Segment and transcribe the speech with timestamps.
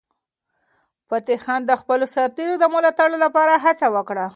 [1.09, 4.25] فتح خان د خپلو سرتیرو د ملاتړ لپاره هڅه وکړه.